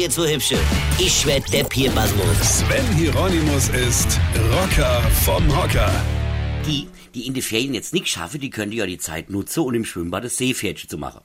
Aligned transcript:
ihr 0.00 0.08
zu 0.08 0.26
hübsche. 0.26 0.58
Ich 0.98 1.26
werd 1.26 1.52
der 1.52 1.64
Pierpasmus. 1.64 2.60
Sven 2.60 2.96
Hieronymus 2.96 3.68
ist 3.68 4.18
Rocker 4.50 5.02
vom 5.24 5.46
Hocker. 5.54 5.92
Die, 6.66 6.88
die 7.14 7.26
in 7.26 7.34
die 7.34 7.42
Ferien 7.42 7.74
jetzt 7.74 7.92
nicht 7.92 8.08
schaffen, 8.08 8.40
die 8.40 8.48
können 8.48 8.72
ja 8.72 8.86
die 8.86 8.96
Zeit 8.96 9.28
nutzen, 9.28 9.60
um 9.60 9.74
im 9.74 9.84
Schwimmbad 9.84 10.24
das 10.24 10.38
Seepferdchen 10.38 10.88
zu 10.88 10.96
machen. 10.96 11.20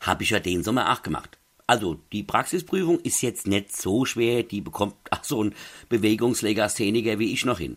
Hab 0.00 0.20
ich 0.20 0.30
ja 0.30 0.40
den 0.40 0.64
Sommer 0.64 0.92
auch 0.92 1.02
gemacht. 1.02 1.38
Also, 1.68 2.00
die 2.12 2.24
Praxisprüfung 2.24 2.98
ist 3.00 3.22
jetzt 3.22 3.46
nicht 3.46 3.76
so 3.76 4.04
schwer, 4.04 4.42
die 4.42 4.62
bekommt 4.62 4.96
ach, 5.10 5.22
so 5.22 5.44
ein 5.44 5.54
Bewegungslegastheniker 5.88 7.20
wie 7.20 7.32
ich 7.32 7.44
noch 7.44 7.58
hin. 7.58 7.76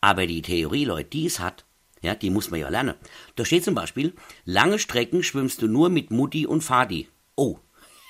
Aber 0.00 0.26
die 0.26 0.40
Theorie, 0.40 0.86
Leute, 0.86 1.10
die 1.10 1.26
es 1.26 1.38
hat, 1.38 1.66
ja, 2.00 2.14
die 2.14 2.30
muss 2.30 2.50
man 2.50 2.60
ja 2.60 2.70
lernen. 2.70 2.94
Da 3.34 3.44
steht 3.44 3.64
zum 3.64 3.74
Beispiel, 3.74 4.14
lange 4.46 4.78
Strecken 4.78 5.22
schwimmst 5.22 5.60
du 5.60 5.66
nur 5.66 5.90
mit 5.90 6.10
Mutti 6.10 6.46
und 6.46 6.62
Fadi. 6.62 7.08
Oh, 7.34 7.58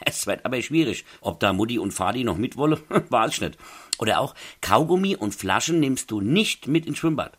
es 0.07 0.27
wird 0.27 0.45
aber 0.45 0.63
schwierig. 0.63 1.05
Ob 1.21 1.41
da 1.41 1.53
Mutti 1.53 1.79
und 1.79 1.91
Fadi 1.91 2.25
noch 2.25 2.39
mitwolle, 2.39 2.81
weiß 3.11 3.33
ich 3.33 3.41
nicht. 3.41 3.59
Oder 3.99 4.21
auch, 4.21 4.35
Kaugummi 4.61 5.17
und 5.17 5.35
Flaschen 5.35 5.81
nimmst 5.81 6.11
du 6.11 6.21
nicht 6.21 6.69
mit 6.69 6.87
ins 6.87 6.99
Schwimmbad. 6.99 7.37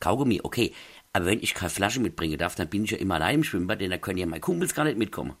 Kaugummi, 0.00 0.40
okay. 0.42 0.74
Aber 1.12 1.26
wenn 1.26 1.42
ich 1.42 1.54
keine 1.54 1.70
Flasche 1.70 2.00
mitbringen 2.00 2.38
darf, 2.38 2.56
dann 2.56 2.68
bin 2.68 2.84
ich 2.84 2.90
ja 2.90 2.98
immer 2.98 3.14
allein 3.14 3.36
im 3.36 3.44
Schwimmbad, 3.44 3.80
denn 3.80 3.90
da 3.90 3.98
können 3.98 4.18
ja 4.18 4.26
meine 4.26 4.40
Kumpels 4.40 4.74
gar 4.74 4.84
nicht 4.84 4.98
mitkommen. 4.98 5.34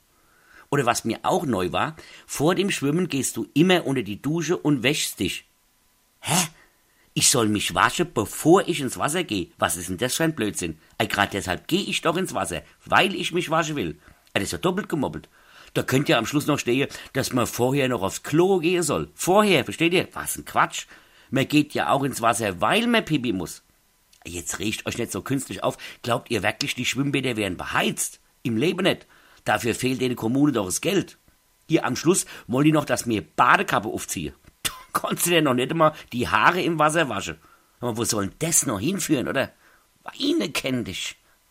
Oder 0.70 0.86
was 0.86 1.04
mir 1.04 1.18
auch 1.24 1.44
neu 1.44 1.72
war, 1.72 1.96
vor 2.26 2.54
dem 2.54 2.70
Schwimmen 2.70 3.08
gehst 3.08 3.36
du 3.36 3.48
immer 3.54 3.84
unter 3.84 4.02
die 4.02 4.22
Dusche 4.22 4.56
und 4.56 4.82
wäschst 4.84 5.18
dich. 5.18 5.44
Hä? 6.20 6.46
Ich 7.14 7.28
soll 7.28 7.48
mich 7.48 7.74
waschen, 7.74 8.12
bevor 8.14 8.68
ich 8.68 8.80
ins 8.80 8.98
Wasser 8.98 9.24
gehe. 9.24 9.48
Was 9.58 9.76
ist 9.76 9.88
denn 9.88 9.98
das 9.98 10.14
für 10.14 10.24
ein 10.24 10.34
Blödsinn? 10.34 10.78
Ey, 10.96 11.08
grad 11.08 11.34
deshalb 11.34 11.66
gehe 11.66 11.82
ich 11.82 12.00
doch 12.02 12.16
ins 12.16 12.34
Wasser, 12.34 12.62
weil 12.86 13.14
ich 13.14 13.32
mich 13.32 13.50
waschen 13.50 13.76
will. 13.76 13.98
Ey, 14.32 14.40
das 14.40 14.44
ist 14.44 14.52
ja 14.52 14.58
doppelt 14.58 14.88
gemobbelt. 14.88 15.28
Da 15.74 15.82
könnt 15.82 16.08
ihr 16.08 16.18
am 16.18 16.26
Schluss 16.26 16.46
noch 16.46 16.58
stehen, 16.58 16.88
dass 17.14 17.32
man 17.32 17.46
vorher 17.46 17.88
noch 17.88 18.02
aufs 18.02 18.22
Klo 18.22 18.58
gehen 18.58 18.82
soll. 18.82 19.10
Vorher, 19.14 19.64
versteht 19.64 19.94
ihr? 19.94 20.08
Was 20.12 20.36
ein 20.36 20.44
Quatsch. 20.44 20.86
Man 21.30 21.48
geht 21.48 21.72
ja 21.72 21.90
auch 21.90 22.02
ins 22.02 22.20
Wasser, 22.20 22.60
weil 22.60 22.86
man 22.86 23.04
pipi 23.04 23.32
muss. 23.32 23.62
Jetzt 24.24 24.58
riecht 24.58 24.86
euch 24.86 24.98
nicht 24.98 25.12
so 25.12 25.22
künstlich 25.22 25.62
auf. 25.62 25.78
Glaubt 26.02 26.30
ihr 26.30 26.42
wirklich, 26.42 26.74
die 26.74 26.84
Schwimmbäder 26.84 27.36
wären 27.36 27.56
beheizt? 27.56 28.20
Im 28.42 28.56
Leben 28.56 28.84
nicht. 28.84 29.06
Dafür 29.44 29.74
fehlt 29.74 30.00
der 30.00 30.14
Kommune 30.14 30.52
doch 30.52 30.66
das 30.66 30.80
Geld. 30.80 31.18
Hier 31.68 31.84
am 31.86 31.96
Schluss 31.96 32.26
wollen 32.46 32.66
die 32.66 32.72
noch, 32.72 32.84
dass 32.84 33.06
mir 33.06 33.22
Badekappe 33.22 33.88
aufziehe. 33.88 34.34
Konntest 34.92 35.26
du 35.26 35.30
denn 35.30 35.44
noch 35.44 35.54
nicht 35.54 35.70
einmal 35.70 35.94
die 36.12 36.28
Haare 36.28 36.60
im 36.60 36.78
Wasser 36.78 37.08
waschen? 37.08 37.38
Aber 37.80 37.96
wo 37.96 38.04
soll 38.04 38.30
das 38.38 38.66
noch 38.66 38.78
hinführen, 38.78 39.26
oder? 39.26 39.52
Weine 40.04 40.50
kenn 40.50 40.84
dich. 40.84 41.16